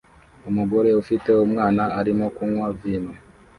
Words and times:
Umugore 0.49 0.89
ufite 1.01 1.29
umwana 1.45 1.83
arimo 1.99 2.25
kunywa 2.35 2.67
vino 2.79 3.13